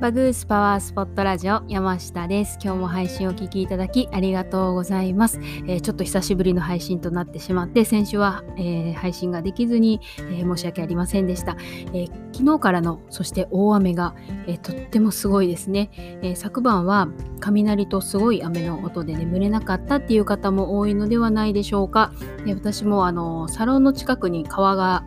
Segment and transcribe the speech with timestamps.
[0.00, 2.58] バグースパワースポットラジオ山下です。
[2.64, 5.38] 今日も配信をお聞きいただきありがとうございます。
[5.66, 11.58] えー、ちょっと久しぶりの配信となってしまって、先週は、えー、配信ができずに、えー、申し訳ありませんでした。
[11.92, 14.14] え昨日からの、そして大雨が、
[14.46, 15.90] えとってもすごいですね、
[16.22, 17.08] え昨晩は
[17.38, 22.10] 雷とすごい雨の音で眠れなかったっていう方も多いのではないでしょうか。
[22.46, 25.04] え私もあのサロンの近くに川が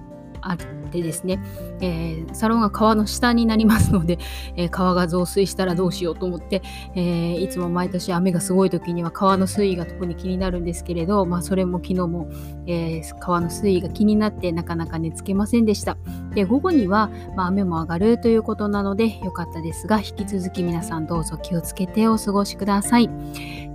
[0.49, 0.57] あっ
[0.91, 1.39] てですね、
[1.81, 4.19] えー、サロンが川の下になりますので、
[4.55, 6.61] えー、川が増水したらどうしようと思って、
[6.95, 12.27] えー、いつも毎年雨がすごい時には川の水位が特に気になるんですけれど、まあ、それも昨日も、
[12.65, 15.97] え川の水位が気になってなかなか寝つけませんでした。
[16.33, 23.09] で午後には、まあ、雨も上がるということなのでよかったですが引き続き皆さんどうぞ気をつけてお過ごしください。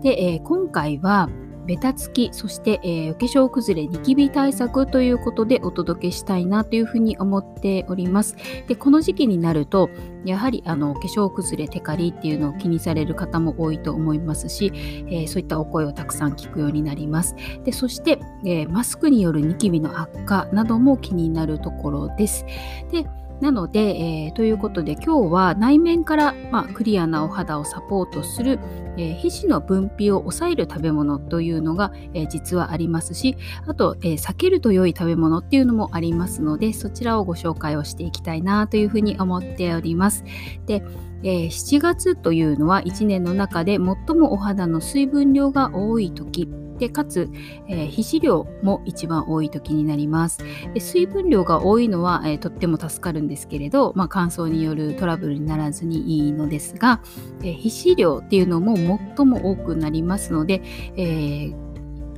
[0.02, 1.28] で、え今回は
[1.68, 8.36] ベタつき、そして、えー、お化粧崩れ、ニキビ対策ということでお届けしたいなというふうに思っております。
[8.66, 9.90] で、この時期になると、
[10.24, 17.36] やはりあの化粧崩れ、テカリっていうのを気にされる方も多いと思いますし、えー、そういったお声をたくさん聞くようになります。
[17.64, 22.46] で、そして、えー、マスクによるニキビの悪化なども気になるところです。
[22.90, 23.04] で、
[23.40, 28.58] なので、えー、ということで今日は内面から、まあ、クリアなお肌をサポートする、
[28.96, 33.36] えー、皮脂の分泌を抑える食べ物というのが、えー、実はありますし
[33.66, 40.24] あと、え避けると良い食べ物っていうのもありますのでそちらをご紹介をしていきたいなというふうに思っております。
[40.66, 40.82] で
[41.24, 46.48] え7月というのは1年の中で最もお肌の水分量が多い時
[46.78, 47.30] でかつ、
[47.68, 50.38] えー、皮脂量も一番多い時になります。
[50.74, 57.00] で水分量が多いのは、えー、とっても助かるんですけれど、まあ、乾燥によるトラブルにならずにいいのですが、
[57.40, 58.76] えー、皮脂量っていうのも
[59.16, 60.62] 最も多くなりますので、
[60.96, 61.50] え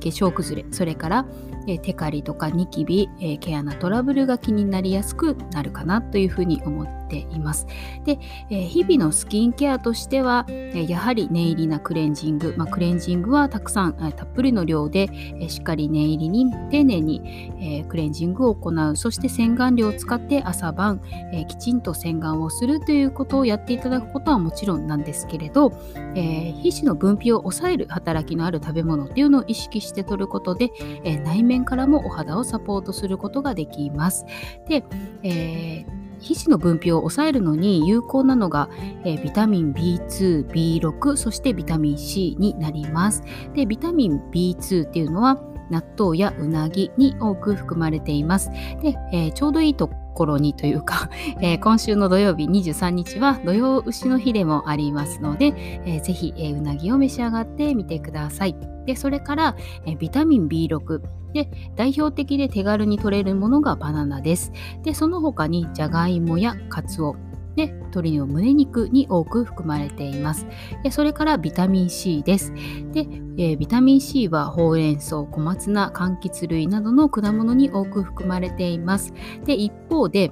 [0.01, 1.25] 化粧崩れそれから、
[1.67, 7.67] えテカリとかニキビ、え毛穴トラブルが気になりやすくなるかなというふうに思っています。
[8.05, 15.09] で、え、日々のスキンケアとしては、え、やはり念入りなクレンジング、まあ、クレンジングはたくさん、え、たっぷりの量で、
[15.39, 21.01] えしっかり念入りに丁寧に、えクレンジングを行うそして洗顔料を使って朝晩、
[21.33, 25.73] えきちんと洗顔をするということをやっていただくことはもちろんなんですけれど、
[26.15, 30.71] え皮脂の分泌を抑える働きのある食べ物っていうのを意識して取ることで、
[31.03, 34.25] え内面からもお肌をサポートすることができます。
[34.67, 34.83] で、
[35.23, 38.69] えー皮脂の分泌を抑えるのに有効なのが、
[39.03, 43.23] えー、ビタミン B2、B6、そしてビタミン C になります。
[43.55, 45.41] で、ビタミン B2 っていうのは
[45.71, 48.51] 納豆やうなぎに多く含まれています。
[48.81, 51.09] で、えー、ちょうどいいと頃にというか、
[51.41, 55.53] えー、今週の土曜日23日は土用牛の日でもありますので、
[55.85, 58.55] えー、ぜひ、えー、うなぎを召し上がってみてください。
[58.85, 59.55] で、それから、
[59.85, 61.01] えビタミン B6。
[61.33, 64.51] で、代表的で手軽に取れるものがバナナです。
[64.83, 67.15] で、その他にじゃがいもやかつお、
[67.55, 70.47] で鶏の胸肉に多く含まれています。
[70.83, 72.53] でそれからビタミン C です。
[72.91, 73.07] で、
[73.37, 79.13] えー、ビタミン C はほうれん草、小松菜、柑橘類などの果物に多く含まれています。
[79.45, 80.31] で一方で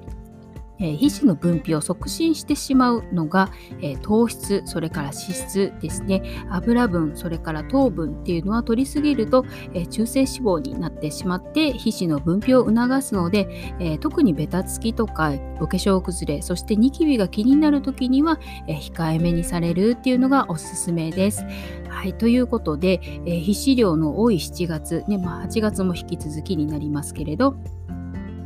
[0.80, 3.52] え、皮脂の分泌を促進してしまうのが、
[3.82, 6.22] え、糖質、それから脂質ですね。
[6.50, 21.46] 油分、それから糖分っていうのは取りすぎると、え、中性脂肪になってしまって皮脂の分泌を促すので、え特にベタつきとかお化粧崩れ、そしてニキビが気になる時には、え控えめにされるっていうのがおすすめです。
[21.90, 27.56] はい、ということで、え皮脂量の多い7月、ねまあ、8月も引き続きになりますけれど、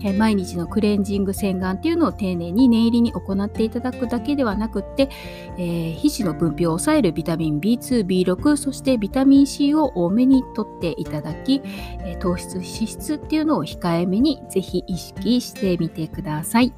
[0.04, 5.10] え毎日のクレンジング洗顔っていうのを丁寧に念入りに行っていただくだけではなくって、
[5.58, 11.62] えー、皮脂の分泌を抑えるビタミン B2、B6、そしてビタミン C を多めにとっていただき、
[12.04, 16.74] え、糖質、脂質っていうのを控えめにぜひ意識してみてください。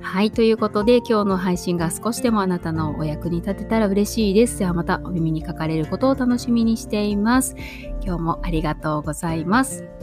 [0.00, 4.58] はい、ということで今日の配信が少しでもあなたのお役に立てたら嬉しいです。
[4.58, 7.56] ではまたお耳にかかれることを楽しみにしています。
[8.04, 9.97] 今日もありがとうございます。